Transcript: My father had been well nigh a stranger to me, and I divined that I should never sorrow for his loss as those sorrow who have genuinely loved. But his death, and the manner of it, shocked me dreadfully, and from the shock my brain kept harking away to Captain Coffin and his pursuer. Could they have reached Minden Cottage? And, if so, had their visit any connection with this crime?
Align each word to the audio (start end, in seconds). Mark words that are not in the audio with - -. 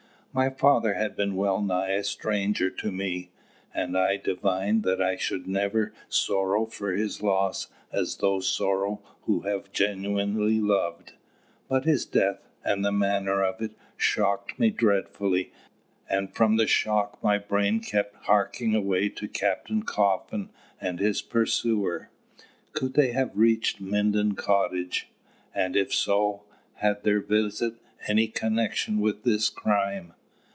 My 0.33 0.49
father 0.49 0.93
had 0.93 1.17
been 1.17 1.35
well 1.35 1.61
nigh 1.61 1.89
a 1.89 2.05
stranger 2.05 2.69
to 2.69 2.89
me, 2.89 3.31
and 3.73 3.97
I 3.97 4.15
divined 4.15 4.83
that 4.83 5.01
I 5.01 5.17
should 5.17 5.45
never 5.45 5.93
sorrow 6.07 6.67
for 6.67 6.93
his 6.93 7.21
loss 7.21 7.67
as 7.91 8.15
those 8.15 8.47
sorrow 8.47 9.01
who 9.23 9.41
have 9.41 9.73
genuinely 9.73 10.61
loved. 10.61 11.11
But 11.67 11.83
his 11.83 12.05
death, 12.05 12.47
and 12.63 12.85
the 12.85 12.93
manner 12.93 13.43
of 13.43 13.59
it, 13.61 13.71
shocked 13.97 14.57
me 14.57 14.69
dreadfully, 14.69 15.51
and 16.09 16.33
from 16.33 16.55
the 16.55 16.65
shock 16.65 17.21
my 17.21 17.37
brain 17.37 17.81
kept 17.81 18.15
harking 18.23 18.73
away 18.73 19.09
to 19.09 19.27
Captain 19.27 19.83
Coffin 19.83 20.49
and 20.79 20.99
his 21.01 21.21
pursuer. 21.21 22.09
Could 22.71 22.93
they 22.93 23.11
have 23.11 23.31
reached 23.35 23.81
Minden 23.81 24.35
Cottage? 24.35 25.09
And, 25.53 25.75
if 25.75 25.93
so, 25.93 26.43
had 26.75 27.03
their 27.03 27.19
visit 27.19 27.73
any 28.07 28.29
connection 28.29 29.01
with 29.01 29.25
this 29.25 29.49
crime? 29.49 30.13